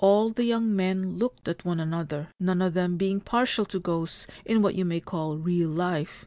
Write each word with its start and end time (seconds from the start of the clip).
All 0.03 0.31
the 0.31 0.45
young 0.45 0.75
men 0.75 1.19
looked 1.19 1.47
at 1.47 1.63
one 1.63 1.79
another, 1.79 2.29
none 2.39 2.59
of 2.63 2.73
them 2.73 2.97
being 2.97 3.19
partial 3.21 3.65
to 3.65 3.79
ghosts 3.79 4.25
in 4.45 4.63
what 4.63 4.73
you 4.73 4.83
may 4.83 4.99
call 4.99 5.37
real 5.37 5.69
life. 5.69 6.19